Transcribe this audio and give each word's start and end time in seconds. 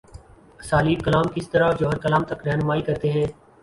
اسالیب 0.59 1.03
کلام 1.05 1.27
کس 1.35 1.49
طرح 1.49 1.71
جوہرکلام 1.79 2.23
تک 2.29 2.47
راہنمائی 2.47 2.81
کرتے 2.81 3.11
ہیں؟ 3.11 3.25